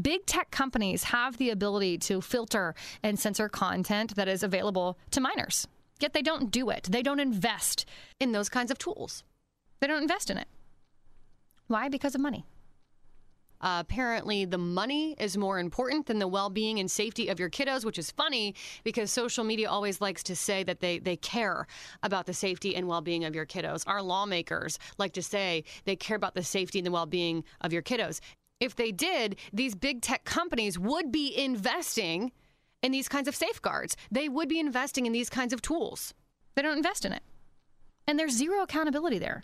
Big 0.00 0.26
tech 0.26 0.50
companies 0.50 1.04
have 1.04 1.36
the 1.36 1.50
ability 1.50 1.98
to 1.98 2.20
filter 2.20 2.74
and 3.02 3.18
censor 3.18 3.48
content 3.48 4.16
that 4.16 4.26
is 4.26 4.42
available 4.42 4.98
to 5.12 5.20
minors. 5.20 5.68
Yet 6.00 6.12
they 6.12 6.22
don't 6.22 6.50
do 6.50 6.68
it. 6.70 6.88
They 6.90 7.02
don't 7.02 7.20
invest 7.20 7.84
in 8.18 8.32
those 8.32 8.48
kinds 8.48 8.72
of 8.72 8.78
tools. 8.78 9.22
They 9.80 9.86
don't 9.86 10.02
invest 10.02 10.30
in 10.30 10.38
it. 10.38 10.48
Why? 11.68 11.88
Because 11.88 12.16
of 12.16 12.20
money. 12.20 12.44
Uh, 13.60 13.78
apparently, 13.80 14.44
the 14.44 14.58
money 14.58 15.14
is 15.18 15.38
more 15.38 15.58
important 15.58 16.06
than 16.06 16.18
the 16.18 16.28
well 16.28 16.50
being 16.50 16.80
and 16.80 16.90
safety 16.90 17.28
of 17.28 17.38
your 17.38 17.48
kiddos, 17.48 17.84
which 17.84 17.98
is 17.98 18.10
funny 18.10 18.54
because 18.82 19.10
social 19.12 19.44
media 19.44 19.70
always 19.70 20.00
likes 20.00 20.22
to 20.24 20.34
say 20.34 20.64
that 20.64 20.80
they, 20.80 20.98
they 20.98 21.16
care 21.16 21.66
about 22.02 22.26
the 22.26 22.34
safety 22.34 22.74
and 22.74 22.88
well 22.88 23.00
being 23.00 23.24
of 23.24 23.34
your 23.34 23.46
kiddos. 23.46 23.84
Our 23.86 24.02
lawmakers 24.02 24.78
like 24.98 25.12
to 25.12 25.22
say 25.22 25.64
they 25.84 25.96
care 25.96 26.16
about 26.16 26.34
the 26.34 26.42
safety 26.42 26.80
and 26.80 26.86
the 26.86 26.90
well 26.90 27.06
being 27.06 27.44
of 27.60 27.72
your 27.72 27.80
kiddos 27.80 28.20
if 28.60 28.76
they 28.76 28.92
did, 28.92 29.36
these 29.52 29.74
big 29.74 30.02
tech 30.02 30.24
companies 30.24 30.78
would 30.78 31.12
be 31.12 31.36
investing 31.36 32.32
in 32.82 32.92
these 32.92 33.08
kinds 33.08 33.28
of 33.28 33.34
safeguards. 33.34 33.96
They 34.10 34.28
would 34.28 34.48
be 34.48 34.60
investing 34.60 35.06
in 35.06 35.12
these 35.12 35.30
kinds 35.30 35.52
of 35.52 35.62
tools. 35.62 36.14
They 36.54 36.62
don't 36.62 36.76
invest 36.76 37.04
in 37.04 37.12
it. 37.12 37.22
And 38.06 38.18
there's 38.18 38.36
zero 38.36 38.62
accountability 38.62 39.18
there. 39.18 39.42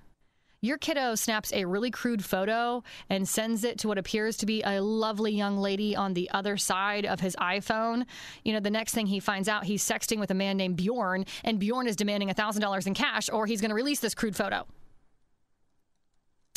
Your 0.62 0.76
kiddo 0.76 1.14
snaps 1.14 1.54
a 1.54 1.64
really 1.64 1.90
crude 1.90 2.22
photo 2.22 2.82
and 3.08 3.26
sends 3.26 3.64
it 3.64 3.78
to 3.78 3.88
what 3.88 3.96
appears 3.96 4.36
to 4.38 4.46
be 4.46 4.62
a 4.62 4.82
lovely 4.82 5.32
young 5.32 5.56
lady 5.56 5.96
on 5.96 6.12
the 6.12 6.28
other 6.30 6.58
side 6.58 7.06
of 7.06 7.20
his 7.20 7.34
iPhone. 7.36 8.04
You 8.44 8.52
know, 8.52 8.60
the 8.60 8.70
next 8.70 8.92
thing 8.92 9.06
he 9.06 9.20
finds 9.20 9.48
out, 9.48 9.64
he's 9.64 9.82
sexting 9.82 10.20
with 10.20 10.30
a 10.30 10.34
man 10.34 10.58
named 10.58 10.76
Bjorn, 10.76 11.24
and 11.44 11.58
Bjorn 11.58 11.86
is 11.86 11.96
demanding 11.96 12.28
$1,000 12.28 12.86
in 12.86 12.92
cash 12.92 13.30
or 13.32 13.46
he's 13.46 13.62
going 13.62 13.70
to 13.70 13.74
release 13.74 14.00
this 14.00 14.14
crude 14.14 14.36
photo. 14.36 14.66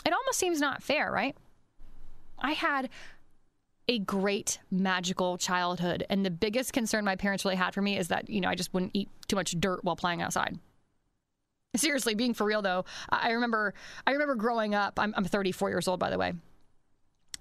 It 0.05 0.11
almost 0.11 0.38
seems 0.38 0.59
not 0.59 0.83
fair, 0.83 1.09
right? 1.09 1.38
I 2.43 2.51
had 2.51 2.89
a 3.87 3.99
great 3.99 4.59
magical 4.71 5.37
childhood. 5.37 6.05
And 6.09 6.25
the 6.25 6.31
biggest 6.31 6.73
concern 6.73 7.05
my 7.05 7.15
parents 7.15 7.43
really 7.43 7.55
had 7.55 7.73
for 7.73 7.81
me 7.81 7.97
is 7.97 8.09
that, 8.09 8.29
you 8.29 8.41
know, 8.41 8.49
I 8.49 8.55
just 8.55 8.73
wouldn't 8.73 8.91
eat 8.93 9.09
too 9.27 9.35
much 9.35 9.59
dirt 9.59 9.83
while 9.83 9.95
playing 9.95 10.21
outside. 10.21 10.57
Seriously, 11.75 12.13
being 12.13 12.33
for 12.33 12.45
real 12.45 12.61
though, 12.61 12.85
I 13.09 13.31
remember 13.31 13.73
I 14.05 14.11
remember 14.11 14.35
growing 14.35 14.75
up, 14.75 14.99
I'm, 14.99 15.13
I'm 15.17 15.25
34 15.25 15.69
years 15.69 15.87
old 15.87 15.99
by 15.99 16.11
the 16.11 16.19
way. 16.19 16.33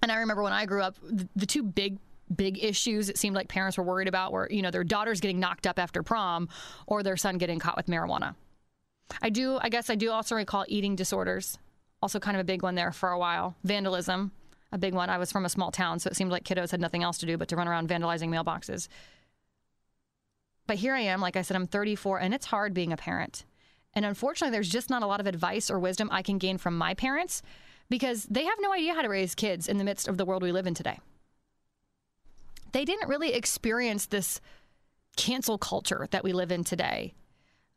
And 0.02 0.10
I 0.10 0.16
remember 0.16 0.42
when 0.42 0.54
I 0.54 0.64
grew 0.64 0.82
up, 0.82 0.96
the, 1.02 1.28
the 1.36 1.46
two 1.46 1.62
big 1.62 1.98
big 2.34 2.64
issues 2.64 3.10
it 3.10 3.18
seemed 3.18 3.36
like 3.36 3.48
parents 3.48 3.76
were 3.76 3.84
worried 3.84 4.08
about 4.08 4.32
were, 4.32 4.48
you 4.50 4.62
know, 4.62 4.70
their 4.70 4.84
daughters 4.84 5.20
getting 5.20 5.38
knocked 5.38 5.66
up 5.66 5.78
after 5.78 6.02
prom 6.02 6.48
or 6.86 7.02
their 7.02 7.16
son 7.16 7.36
getting 7.36 7.58
caught 7.58 7.76
with 7.76 7.86
marijuana. 7.86 8.34
I 9.20 9.28
do 9.28 9.58
I 9.60 9.68
guess 9.68 9.90
I 9.90 9.96
do 9.96 10.10
also 10.10 10.34
recall 10.34 10.64
eating 10.66 10.96
disorders. 10.96 11.58
Also 12.00 12.18
kind 12.18 12.36
of 12.36 12.40
a 12.40 12.44
big 12.44 12.62
one 12.62 12.74
there 12.74 12.90
for 12.90 13.10
a 13.10 13.18
while. 13.18 13.54
Vandalism 13.64 14.32
a 14.72 14.78
big 14.78 14.94
one. 14.94 15.10
I 15.10 15.18
was 15.18 15.30
from 15.30 15.44
a 15.44 15.50
small 15.50 15.70
town, 15.70 15.98
so 15.98 16.08
it 16.08 16.16
seemed 16.16 16.30
like 16.30 16.44
kiddos 16.44 16.70
had 16.70 16.80
nothing 16.80 17.02
else 17.02 17.18
to 17.18 17.26
do 17.26 17.36
but 17.36 17.48
to 17.48 17.56
run 17.56 17.68
around 17.68 17.88
vandalizing 17.88 18.30
mailboxes. 18.30 18.88
But 20.66 20.76
here 20.76 20.94
I 20.94 21.00
am, 21.00 21.20
like 21.20 21.36
I 21.36 21.42
said, 21.42 21.56
I'm 21.56 21.66
34, 21.66 22.20
and 22.20 22.32
it's 22.32 22.46
hard 22.46 22.72
being 22.72 22.92
a 22.92 22.96
parent. 22.96 23.44
And 23.94 24.06
unfortunately, 24.06 24.52
there's 24.52 24.70
just 24.70 24.88
not 24.88 25.02
a 25.02 25.06
lot 25.06 25.20
of 25.20 25.26
advice 25.26 25.70
or 25.70 25.78
wisdom 25.78 26.08
I 26.10 26.22
can 26.22 26.38
gain 26.38 26.56
from 26.56 26.78
my 26.78 26.94
parents 26.94 27.42
because 27.90 28.24
they 28.24 28.44
have 28.44 28.58
no 28.60 28.72
idea 28.72 28.94
how 28.94 29.02
to 29.02 29.08
raise 29.08 29.34
kids 29.34 29.68
in 29.68 29.76
the 29.76 29.84
midst 29.84 30.08
of 30.08 30.16
the 30.16 30.24
world 30.24 30.42
we 30.42 30.52
live 30.52 30.66
in 30.66 30.74
today. 30.74 30.98
They 32.72 32.86
didn't 32.86 33.08
really 33.08 33.34
experience 33.34 34.06
this 34.06 34.40
cancel 35.16 35.58
culture 35.58 36.08
that 36.10 36.24
we 36.24 36.32
live 36.32 36.50
in 36.50 36.64
today. 36.64 37.12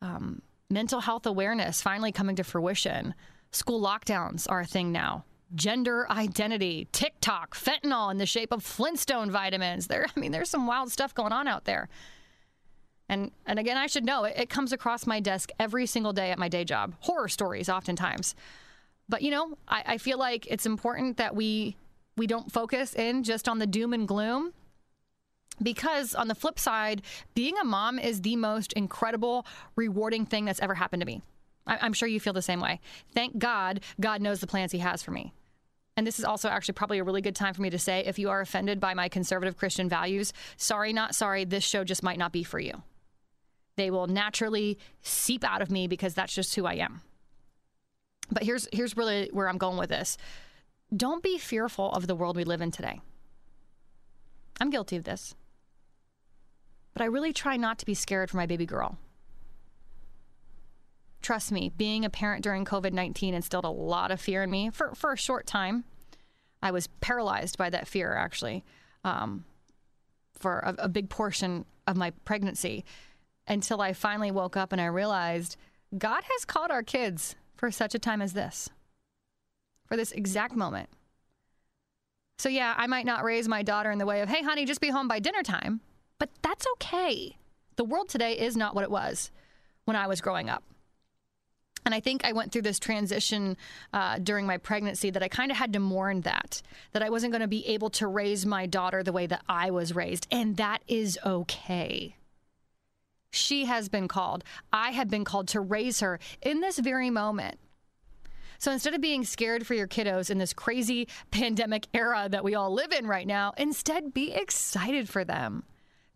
Um, 0.00 0.40
mental 0.70 1.00
health 1.00 1.26
awareness 1.26 1.82
finally 1.82 2.12
coming 2.12 2.36
to 2.36 2.44
fruition. 2.44 3.14
School 3.50 3.82
lockdowns 3.82 4.46
are 4.48 4.60
a 4.60 4.66
thing 4.66 4.90
now 4.90 5.24
gender 5.54 6.10
identity, 6.10 6.88
TikTok, 6.92 7.54
fentanyl 7.54 8.10
in 8.10 8.18
the 8.18 8.26
shape 8.26 8.52
of 8.52 8.62
Flintstone 8.62 9.30
vitamins. 9.30 9.86
There, 9.86 10.06
I 10.16 10.20
mean, 10.20 10.32
there's 10.32 10.50
some 10.50 10.66
wild 10.66 10.90
stuff 10.90 11.14
going 11.14 11.32
on 11.32 11.46
out 11.46 11.64
there. 11.64 11.88
And 13.08 13.30
and 13.46 13.58
again, 13.58 13.76
I 13.76 13.86
should 13.86 14.04
know 14.04 14.24
it, 14.24 14.34
it 14.36 14.48
comes 14.50 14.72
across 14.72 15.06
my 15.06 15.20
desk 15.20 15.50
every 15.60 15.86
single 15.86 16.12
day 16.12 16.30
at 16.32 16.38
my 16.38 16.48
day 16.48 16.64
job. 16.64 16.94
Horror 17.00 17.28
stories, 17.28 17.68
oftentimes. 17.68 18.34
But 19.08 19.22
you 19.22 19.30
know, 19.30 19.56
I, 19.68 19.82
I 19.86 19.98
feel 19.98 20.18
like 20.18 20.46
it's 20.48 20.66
important 20.66 21.16
that 21.18 21.36
we 21.36 21.76
we 22.16 22.26
don't 22.26 22.50
focus 22.50 22.94
in 22.94 23.22
just 23.22 23.48
on 23.48 23.58
the 23.58 23.66
doom 23.66 23.92
and 23.92 24.08
gloom 24.08 24.52
because 25.62 26.14
on 26.14 26.28
the 26.28 26.34
flip 26.34 26.58
side, 26.58 27.02
being 27.34 27.56
a 27.58 27.64
mom 27.64 27.98
is 27.98 28.22
the 28.22 28.36
most 28.36 28.72
incredible, 28.72 29.46
rewarding 29.76 30.26
thing 30.26 30.44
that's 30.44 30.60
ever 30.60 30.74
happened 30.74 31.00
to 31.00 31.06
me. 31.06 31.22
I'm 31.66 31.92
sure 31.92 32.08
you 32.08 32.20
feel 32.20 32.32
the 32.32 32.42
same 32.42 32.60
way. 32.60 32.80
Thank 33.12 33.38
God, 33.38 33.80
God 34.00 34.20
knows 34.20 34.40
the 34.40 34.46
plans 34.46 34.72
He 34.72 34.78
has 34.78 35.02
for 35.02 35.10
me. 35.10 35.32
And 35.96 36.06
this 36.06 36.18
is 36.18 36.24
also 36.24 36.48
actually 36.48 36.74
probably 36.74 36.98
a 36.98 37.04
really 37.04 37.22
good 37.22 37.34
time 37.34 37.54
for 37.54 37.62
me 37.62 37.70
to 37.70 37.78
say 37.78 38.00
if 38.00 38.18
you 38.18 38.28
are 38.28 38.40
offended 38.40 38.80
by 38.80 38.92
my 38.92 39.08
conservative 39.08 39.56
Christian 39.56 39.88
values, 39.88 40.32
sorry, 40.58 40.92
not 40.92 41.14
sorry, 41.14 41.44
this 41.44 41.64
show 41.64 41.84
just 41.84 42.02
might 42.02 42.18
not 42.18 42.32
be 42.32 42.42
for 42.42 42.58
you. 42.58 42.82
They 43.76 43.90
will 43.90 44.06
naturally 44.06 44.78
seep 45.02 45.42
out 45.42 45.62
of 45.62 45.70
me 45.70 45.86
because 45.86 46.14
that's 46.14 46.34
just 46.34 46.54
who 46.54 46.66
I 46.66 46.74
am. 46.74 47.00
But 48.30 48.42
here's 48.42 48.68
here's 48.72 48.96
really 48.96 49.30
where 49.32 49.48
I'm 49.48 49.58
going 49.58 49.78
with 49.78 49.90
this. 49.90 50.18
Don't 50.94 51.22
be 51.22 51.38
fearful 51.38 51.92
of 51.92 52.06
the 52.06 52.14
world 52.14 52.36
we 52.36 52.44
live 52.44 52.60
in 52.60 52.70
today. 52.70 53.00
I'm 54.60 54.70
guilty 54.70 54.96
of 54.96 55.04
this. 55.04 55.34
But 56.92 57.02
I 57.02 57.06
really 57.06 57.32
try 57.32 57.56
not 57.56 57.78
to 57.78 57.86
be 57.86 57.94
scared 57.94 58.30
for 58.30 58.36
my 58.36 58.46
baby 58.46 58.66
girl. 58.66 58.98
Trust 61.22 61.50
me, 61.50 61.72
being 61.76 62.04
a 62.04 62.10
parent 62.10 62.44
during 62.44 62.64
COVID 62.64 62.92
19 62.92 63.34
instilled 63.34 63.64
a 63.64 63.70
lot 63.70 64.10
of 64.10 64.20
fear 64.20 64.42
in 64.42 64.50
me 64.50 64.70
for, 64.70 64.94
for 64.94 65.12
a 65.12 65.16
short 65.16 65.46
time. 65.46 65.84
I 66.62 66.70
was 66.70 66.86
paralyzed 67.00 67.58
by 67.58 67.70
that 67.70 67.88
fear, 67.88 68.14
actually, 68.14 68.64
um, 69.04 69.44
for 70.38 70.58
a, 70.60 70.74
a 70.84 70.88
big 70.88 71.08
portion 71.08 71.64
of 71.86 71.96
my 71.96 72.10
pregnancy 72.24 72.84
until 73.46 73.80
I 73.80 73.92
finally 73.92 74.30
woke 74.30 74.56
up 74.56 74.72
and 74.72 74.80
I 74.80 74.86
realized 74.86 75.56
God 75.96 76.24
has 76.24 76.44
called 76.44 76.70
our 76.70 76.82
kids 76.82 77.36
for 77.54 77.70
such 77.70 77.94
a 77.94 77.98
time 77.98 78.20
as 78.20 78.32
this, 78.32 78.68
for 79.86 79.96
this 79.96 80.12
exact 80.12 80.54
moment. 80.54 80.88
So, 82.38 82.48
yeah, 82.48 82.74
I 82.76 82.86
might 82.86 83.06
not 83.06 83.24
raise 83.24 83.48
my 83.48 83.62
daughter 83.62 83.90
in 83.90 83.98
the 83.98 84.06
way 84.06 84.20
of, 84.20 84.28
hey, 84.28 84.42
honey, 84.42 84.66
just 84.66 84.80
be 84.80 84.90
home 84.90 85.08
by 85.08 85.20
dinner 85.20 85.42
time, 85.42 85.80
but 86.18 86.28
that's 86.42 86.66
okay. 86.74 87.36
The 87.76 87.84
world 87.84 88.08
today 88.08 88.38
is 88.38 88.56
not 88.56 88.74
what 88.74 88.84
it 88.84 88.90
was 88.90 89.30
when 89.84 89.96
I 89.96 90.06
was 90.06 90.20
growing 90.20 90.50
up. 90.50 90.62
And 91.86 91.94
I 91.94 92.00
think 92.00 92.24
I 92.24 92.32
went 92.32 92.50
through 92.50 92.62
this 92.62 92.80
transition 92.80 93.56
uh, 93.92 94.18
during 94.18 94.44
my 94.44 94.58
pregnancy 94.58 95.08
that 95.10 95.22
I 95.22 95.28
kind 95.28 95.52
of 95.52 95.56
had 95.56 95.72
to 95.74 95.78
mourn 95.78 96.22
that, 96.22 96.60
that 96.92 97.02
I 97.02 97.10
wasn't 97.10 97.30
going 97.30 97.42
to 97.42 97.48
be 97.48 97.64
able 97.68 97.90
to 97.90 98.08
raise 98.08 98.44
my 98.44 98.66
daughter 98.66 99.04
the 99.04 99.12
way 99.12 99.28
that 99.28 99.44
I 99.48 99.70
was 99.70 99.94
raised. 99.94 100.26
And 100.32 100.56
that 100.56 100.82
is 100.88 101.16
okay. 101.24 102.16
She 103.30 103.66
has 103.66 103.88
been 103.88 104.08
called. 104.08 104.42
I 104.72 104.90
have 104.90 105.08
been 105.08 105.24
called 105.24 105.46
to 105.48 105.60
raise 105.60 106.00
her 106.00 106.18
in 106.42 106.60
this 106.60 106.80
very 106.80 107.08
moment. 107.08 107.60
So 108.58 108.72
instead 108.72 108.94
of 108.94 109.00
being 109.00 109.24
scared 109.24 109.64
for 109.64 109.74
your 109.74 109.86
kiddos 109.86 110.28
in 110.28 110.38
this 110.38 110.52
crazy 110.52 111.06
pandemic 111.30 111.86
era 111.94 112.26
that 112.28 112.42
we 112.42 112.56
all 112.56 112.72
live 112.72 112.90
in 112.90 113.06
right 113.06 113.28
now, 113.28 113.52
instead 113.56 114.12
be 114.12 114.32
excited 114.32 115.08
for 115.08 115.24
them. 115.24 115.62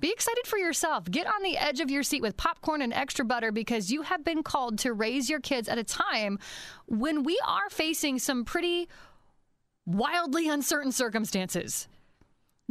Be 0.01 0.11
excited 0.11 0.47
for 0.47 0.57
yourself. 0.57 1.11
Get 1.11 1.27
on 1.27 1.43
the 1.43 1.59
edge 1.59 1.81
of 1.81 1.91
your 1.91 2.03
seat 2.03 2.23
with 2.23 2.37
popcorn 2.37 2.81
and 2.81 2.93
extra 2.93 3.25
butter 3.25 3.53
because 3.53 3.93
you 3.93 4.03
have 4.03 4.25
been 4.25 4.43
called 4.43 4.79
to 4.81 4.95
raise 4.95 5.29
your 5.29 5.41
kids 5.41 5.69
at 5.69 5.79
a 5.79 5.85
time 5.85 6.39
when 6.87 7.23
we 7.23 7.39
are 7.47 7.69
facing 7.69 8.19
some 8.19 8.45
pretty 8.45 8.89
wildly 9.85 10.49
uncertain 10.49 10.91
circumstances. 10.91 11.87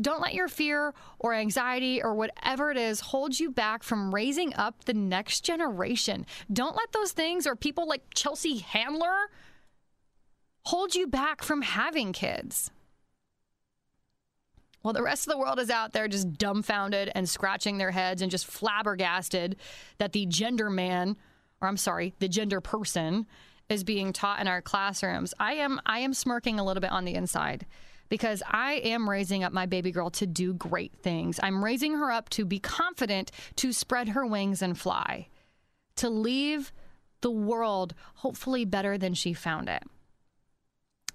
Don't 0.01 0.21
let 0.21 0.33
your 0.33 0.47
fear 0.47 0.93
or 1.19 1.33
anxiety 1.33 2.01
or 2.01 2.15
whatever 2.15 2.71
it 2.71 2.77
is 2.77 2.99
hold 3.01 3.39
you 3.39 3.51
back 3.51 3.83
from 3.83 4.15
raising 4.15 4.55
up 4.55 4.85
the 4.85 4.93
next 4.93 5.41
generation. 5.41 6.25
Don't 6.51 6.75
let 6.75 6.93
those 6.93 7.11
things 7.11 7.45
or 7.45 7.55
people 7.55 7.87
like 7.87 8.01
Chelsea 8.15 8.57
Handler 8.57 9.29
hold 10.63 10.95
you 10.95 11.05
back 11.05 11.43
from 11.43 11.61
having 11.61 12.13
kids. 12.13 12.71
While 14.81 14.93
the 14.93 15.03
rest 15.03 15.27
of 15.27 15.33
the 15.33 15.39
world 15.39 15.59
is 15.59 15.69
out 15.69 15.91
there 15.91 16.07
just 16.07 16.33
dumbfounded 16.33 17.11
and 17.13 17.27
scratching 17.27 17.77
their 17.77 17.91
heads 17.91 18.21
and 18.21 18.31
just 18.31 18.47
flabbergasted 18.47 19.57
that 19.97 20.13
the 20.13 20.25
gender 20.25 20.69
man, 20.69 21.17
or 21.61 21.67
I'm 21.67 21.77
sorry, 21.77 22.13
the 22.19 22.29
gender 22.29 22.61
person 22.61 23.27
is 23.67 23.83
being 23.83 24.13
taught 24.13 24.39
in 24.39 24.47
our 24.47 24.61
classrooms, 24.61 25.33
I 25.39 25.55
am 25.55 25.79
I 25.85 25.99
am 25.99 26.13
smirking 26.13 26.59
a 26.59 26.63
little 26.63 26.81
bit 26.81 26.91
on 26.91 27.05
the 27.05 27.15
inside 27.15 27.65
because 28.07 28.41
I 28.49 28.75
am 28.75 29.09
raising 29.09 29.43
up 29.43 29.53
my 29.53 29.65
baby 29.65 29.91
girl 29.91 30.09
to 30.11 30.25
do 30.25 30.53
great 30.53 30.95
things. 31.03 31.39
I'm 31.43 31.63
raising 31.63 31.93
her 31.93 32.11
up 32.11 32.29
to 32.29 32.45
be 32.45 32.59
confident, 32.59 33.31
to 33.57 33.71
spread 33.71 34.09
her 34.09 34.25
wings 34.25 34.61
and 34.61 34.77
fly, 34.77 35.27
to 35.97 36.09
leave 36.09 36.71
the 37.21 37.31
world 37.31 37.93
hopefully 38.15 38.65
better 38.65 38.97
than 38.97 39.13
she 39.13 39.33
found 39.33 39.69
it. 39.69 39.83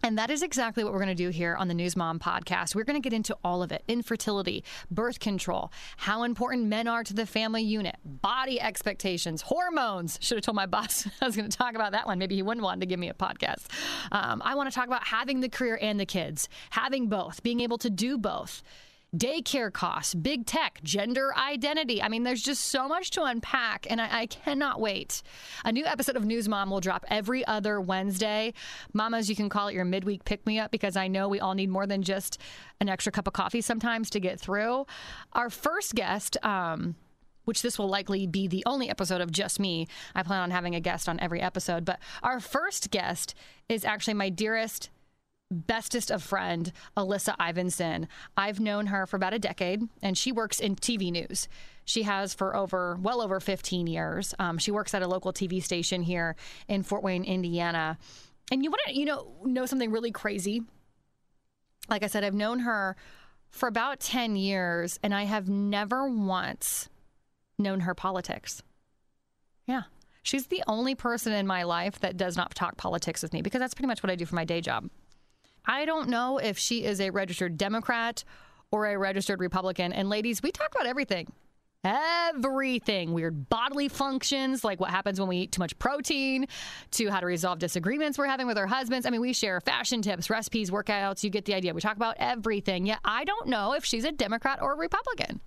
And 0.05 0.19
that 0.19 0.29
is 0.29 0.43
exactly 0.43 0.85
what 0.85 0.93
we're 0.93 0.99
going 0.99 1.09
to 1.09 1.15
do 1.15 1.31
here 1.31 1.57
on 1.57 1.67
the 1.67 1.73
News 1.73 1.97
Mom 1.97 2.19
podcast. 2.19 2.75
We're 2.75 2.85
going 2.85 3.01
to 3.01 3.09
get 3.09 3.15
into 3.15 3.35
all 3.43 3.63
of 3.63 3.73
it 3.73 3.83
infertility, 3.89 4.63
birth 4.91 5.19
control, 5.19 5.73
how 5.97 6.25
important 6.25 6.67
men 6.67 6.87
are 6.87 7.03
to 7.03 7.15
the 7.15 7.25
family 7.25 7.63
unit, 7.63 7.97
body 8.05 8.61
expectations, 8.61 9.41
hormones. 9.41 10.19
Should 10.21 10.37
have 10.37 10.45
told 10.45 10.57
my 10.57 10.67
boss 10.75 11.09
I 11.23 11.25
was 11.25 11.35
going 11.35 11.49
to 11.49 11.57
talk 11.57 11.75
about 11.75 11.93
that 11.93 12.05
one. 12.05 12.19
Maybe 12.19 12.35
he 12.35 12.43
wouldn't 12.43 12.63
want 12.63 12.81
to 12.81 12.87
give 12.87 13.01
me 13.01 13.09
a 13.09 13.15
podcast. 13.15 13.65
Um, 14.13 14.43
I 14.45 14.57
want 14.57 14.71
to 14.71 14.75
talk 14.75 14.89
about 14.89 15.07
having 15.07 15.41
the 15.41 15.49
career 15.49 15.79
and 15.81 15.99
the 15.99 16.05
kids, 16.05 16.51
having 16.69 17.09
both, 17.09 17.43
being 17.43 17.61
able 17.61 17.79
to 17.79 17.89
do 17.89 18.19
both 18.19 18.63
daycare 19.16 19.73
costs, 19.73 20.14
big 20.14 20.47
tech, 20.47 20.80
gender 20.83 21.35
identity. 21.37 22.02
I 22.02 22.09
mean, 22.09 22.25
there's 22.25 22.42
just 22.42 22.64
so 22.66 22.88
much 22.88 23.11
to 23.11 23.23
unpack, 23.23 23.87
and 23.88 24.00
I, 24.00 24.21
I, 24.21 24.26
cannot 24.26 24.80
wait. 24.80 25.23
A 25.64 25.73
new 25.73 25.85
episode 25.85 26.16
of 26.16 26.25
News 26.25 26.49
Mom 26.49 26.71
will 26.71 26.80
drop 26.80 27.04
every 27.09 27.47
other 27.47 27.80
Wednesday. 27.80 28.52
Mamas, 28.92 29.28
you 29.28 29.37
can 29.37 29.49
call 29.49 29.68
it 29.68 29.75
your 29.75 29.85
midweek 29.85 30.25
pick 30.25 30.47
me 30.47 30.59
up 30.59 30.71
because 30.71 30.97
I 30.97 31.09
know 31.09 31.28
we 31.28 31.40
all 31.40 31.54
need 31.54 31.71
more 31.71 31.87
than 31.87 32.02
just 32.02 32.38
an 32.80 32.88
extra 32.88 33.12
cup 33.12 33.26
of 33.26 33.33
coffee 33.33 33.61
sometimes 33.61 34.11
to 34.11 34.21
get 34.21 34.40
through. 34.40 34.87
Our 35.33 35.50
first 35.50 35.94
guest, 35.94 36.37
um, 36.44 36.97
which 37.44 37.62
this 37.62 37.78
will 37.78 37.88
likely 37.88 38.26
be 38.26 38.49
the 38.49 38.62
only 38.66 38.88
episode 38.88 39.21
of 39.21 39.30
just 39.30 39.61
me. 39.61 39.87
I 40.14 40.23
plan 40.23 40.40
on 40.40 40.50
having 40.50 40.75
a 40.75 40.80
guest 40.80 41.09
on 41.09 41.21
every 41.21 41.40
episode, 41.40 41.85
but 41.85 42.00
our 42.23 42.40
first 42.40 42.90
guest 42.90 43.35
is 43.68 43.85
actually 43.85 44.14
my 44.14 44.30
dearest 44.30 44.90
bestest 45.51 46.11
of 46.11 46.23
friend, 46.23 46.73
Alyssa 46.97 47.37
Ivinson. 47.39 48.07
I've 48.37 48.61
known 48.61 48.87
her 48.87 49.07
for 49.07 49.17
about 49.17 49.35
a 49.35 49.39
decade, 49.39 49.83
and 50.03 50.17
she 50.17 50.33
works 50.33 50.61
in 50.61 50.77
TV 50.77 51.11
news. 51.11 51.49
She 51.85 52.03
has 52.03 52.35
for 52.35 52.57
over, 52.57 52.99
well 53.01 53.21
over 53.21 53.41
15 53.41 53.87
years. 53.87 54.35
Um, 54.39 54.59
she 54.59 54.71
works 54.71 54.95
at 54.95 55.03
a 55.03 55.09
local 55.09 55.33
TV 55.33 55.63
station 55.63 56.03
here 56.03 56.37
in 56.69 56.83
Fort 56.83 57.03
Wayne, 57.03 57.25
Indiana. 57.25 57.99
And 58.51 58.65
you 58.65 58.71
want 58.71 58.83
to, 58.87 58.95
you 58.95 59.05
know, 59.05 59.37
know 59.45 59.67
something 59.67 59.91
really 59.91 60.11
crazy? 60.11 60.63
Like 61.89 62.03
I 62.03 62.07
said, 62.07 62.25
I've 62.25 62.35
known 62.35 62.61
her 62.61 62.97
for 63.51 63.69
about 63.69 64.01
10 64.01 64.37
years, 64.37 64.99
and 65.03 65.15
I 65.15 65.25
have 65.25 65.49
never 65.49 66.09
once 66.09 66.89
known 67.59 67.81
her 67.81 67.95
politics. 67.95 68.63
Yeah. 69.67 69.83
She's 70.23 70.47
the 70.47 70.65
only 70.67 70.95
person 70.95 71.35
in 71.35 71.47
my 71.47 71.65
life 71.65 72.01
that 72.01 72.17
does 72.17 72.37
not 72.37 72.55
talk 72.55 72.79
politics 72.79 73.23
with 73.23 73.35
me 73.35 73.43
because 73.43 73.61
that's 73.61 73.75
pretty 73.75 73.87
much 73.89 74.03
what 74.03 74.11
I 74.11 74.17
do 74.17 74.25
for 74.25 74.35
my 74.35 74.45
day 74.45 74.63
job. 74.63 74.89
I 75.66 75.85
don't 75.85 76.09
know 76.09 76.38
if 76.38 76.59
she 76.59 76.85
is 76.85 77.00
a 77.00 77.11
registered 77.11 77.56
Democrat 77.56 78.25
or 78.71 78.87
a 78.87 78.99
registered 78.99 79.40
Republican. 79.40 79.92
And 79.92 80.09
ladies, 80.09 80.42
we 80.42 80.50
talk 80.50 80.75
about 80.75 80.87
everything. 80.87 81.33
Everything 81.85 83.12
weird 83.12 83.50
bodily 83.50 83.88
functions, 83.88 84.64
like 84.64 84.80
what 84.80 84.88
happens 84.88 85.21
when 85.21 85.28
we 85.28 85.37
eat 85.37 85.52
too 85.52 85.61
much 85.61 85.78
protein, 85.78 86.47
to 86.92 87.11
how 87.11 87.21
to 87.21 87.26
resolve 87.26 87.59
disagreements 87.59 88.16
we're 88.16 88.26
having 88.26 88.47
with 88.47 88.56
our 88.56 88.66
husbands. 88.66 89.04
I 89.06 89.11
mean, 89.11 89.21
we 89.21 89.35
share 89.35 89.61
fashion 89.61 90.00
tips, 90.00 90.30
recipes, 90.30 90.71
workouts. 90.71 91.23
You 91.23 91.28
get 91.28 91.44
the 91.44 91.54
idea. 91.54 91.75
We 91.75 91.83
talk 91.83 91.97
about 91.97 92.16
everything. 92.18 92.87
Yet 92.87 93.00
I 93.04 93.25
don't 93.25 93.49
know 93.49 93.75
if 93.75 93.85
she's 93.85 94.04
a 94.04 94.12
Democrat 94.12 94.62
or 94.62 94.73
a 94.73 94.76
Republican. 94.76 95.42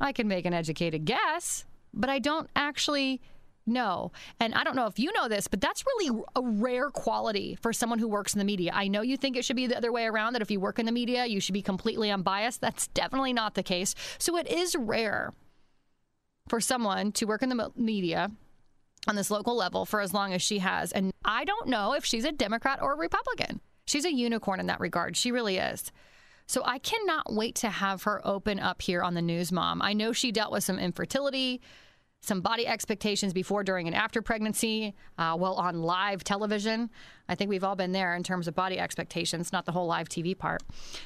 I 0.00 0.12
can 0.12 0.28
make 0.28 0.44
an 0.44 0.52
educated 0.52 1.06
guess, 1.06 1.64
but 1.94 2.10
I 2.10 2.18
don't 2.18 2.50
actually 2.54 3.22
no. 3.70 4.12
And 4.38 4.54
I 4.54 4.64
don't 4.64 4.76
know 4.76 4.86
if 4.86 4.98
you 4.98 5.12
know 5.12 5.28
this, 5.28 5.48
but 5.48 5.60
that's 5.60 5.84
really 5.86 6.22
a 6.36 6.42
rare 6.42 6.90
quality 6.90 7.56
for 7.62 7.72
someone 7.72 7.98
who 7.98 8.08
works 8.08 8.34
in 8.34 8.38
the 8.38 8.44
media. 8.44 8.72
I 8.74 8.88
know 8.88 9.02
you 9.02 9.16
think 9.16 9.36
it 9.36 9.44
should 9.44 9.56
be 9.56 9.66
the 9.66 9.76
other 9.76 9.92
way 9.92 10.04
around, 10.04 10.34
that 10.34 10.42
if 10.42 10.50
you 10.50 10.60
work 10.60 10.78
in 10.78 10.86
the 10.86 10.92
media, 10.92 11.26
you 11.26 11.40
should 11.40 11.52
be 11.52 11.62
completely 11.62 12.10
unbiased. 12.10 12.60
That's 12.60 12.88
definitely 12.88 13.32
not 13.32 13.54
the 13.54 13.62
case. 13.62 13.94
So 14.18 14.36
it 14.36 14.46
is 14.48 14.76
rare 14.76 15.32
for 16.48 16.60
someone 16.60 17.12
to 17.12 17.26
work 17.26 17.42
in 17.42 17.48
the 17.48 17.70
media 17.76 18.30
on 19.08 19.16
this 19.16 19.30
local 19.30 19.56
level 19.56 19.86
for 19.86 20.00
as 20.00 20.12
long 20.12 20.34
as 20.34 20.42
she 20.42 20.58
has. 20.58 20.92
And 20.92 21.12
I 21.24 21.44
don't 21.44 21.68
know 21.68 21.94
if 21.94 22.04
she's 22.04 22.24
a 22.24 22.32
Democrat 22.32 22.82
or 22.82 22.92
a 22.92 22.98
Republican. 22.98 23.60
She's 23.86 24.04
a 24.04 24.12
unicorn 24.12 24.60
in 24.60 24.66
that 24.66 24.80
regard. 24.80 25.16
She 25.16 25.32
really 25.32 25.56
is. 25.56 25.90
So 26.46 26.62
I 26.64 26.78
cannot 26.78 27.32
wait 27.32 27.54
to 27.56 27.70
have 27.70 28.02
her 28.02 28.20
open 28.26 28.58
up 28.58 28.82
here 28.82 29.02
on 29.02 29.14
the 29.14 29.22
News 29.22 29.52
Mom. 29.52 29.80
I 29.80 29.92
know 29.92 30.12
she 30.12 30.32
dealt 30.32 30.50
with 30.50 30.64
some 30.64 30.80
infertility 30.80 31.60
some 32.22 32.42
body 32.42 32.66
expectations 32.66 33.32
before, 33.32 33.64
during, 33.64 33.86
and 33.86 33.96
after 33.96 34.20
pregnancy, 34.20 34.94
uh, 35.18 35.36
well, 35.38 35.54
on 35.54 35.82
live 35.82 36.22
television. 36.22 36.90
I 37.28 37.34
think 37.34 37.48
we've 37.48 37.64
all 37.64 37.76
been 37.76 37.92
there 37.92 38.14
in 38.14 38.22
terms 38.22 38.46
of 38.46 38.54
body 38.54 38.78
expectations, 38.78 39.52
not 39.52 39.64
the 39.64 39.72
whole 39.72 39.86
live 39.86 40.08
TV 40.08 40.36
part. 40.36 40.62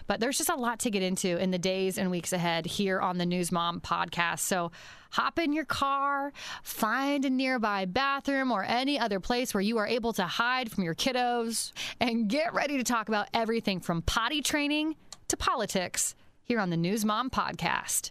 But 0.06 0.18
there's 0.20 0.38
just 0.38 0.50
a 0.50 0.56
lot 0.56 0.80
to 0.80 0.90
get 0.90 1.02
into 1.02 1.38
in 1.40 1.50
the 1.52 1.58
days 1.58 1.98
and 1.98 2.10
weeks 2.10 2.32
ahead 2.32 2.66
here 2.66 3.00
on 3.00 3.18
the 3.18 3.26
News 3.26 3.52
Mom 3.52 3.80
podcast. 3.80 4.40
So 4.40 4.72
hop 5.12 5.38
in 5.38 5.52
your 5.52 5.64
car, 5.64 6.32
find 6.64 7.24
a 7.24 7.30
nearby 7.30 7.84
bathroom 7.84 8.50
or 8.50 8.64
any 8.64 8.98
other 8.98 9.20
place 9.20 9.54
where 9.54 9.60
you 9.60 9.78
are 9.78 9.86
able 9.86 10.12
to 10.14 10.24
hide 10.24 10.72
from 10.72 10.82
your 10.82 10.94
kiddos, 10.94 11.72
and 12.00 12.28
get 12.28 12.52
ready 12.54 12.76
to 12.76 12.84
talk 12.84 13.08
about 13.08 13.28
everything 13.32 13.78
from 13.78 14.02
potty 14.02 14.42
training 14.42 14.96
to 15.28 15.36
politics 15.36 16.16
here 16.42 16.58
on 16.58 16.70
the 16.70 16.76
News 16.76 17.04
Mom 17.04 17.30
podcast. 17.30 18.10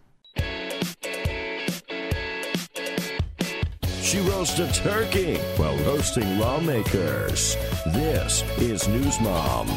She 4.13 4.19
roasted 4.19 4.71
turkey 4.75 5.37
while 5.57 5.75
roasting 5.77 6.37
lawmakers. 6.37 7.57
This 7.87 8.43
is 8.59 8.87
News 8.87 9.19
Mom. 9.19 9.67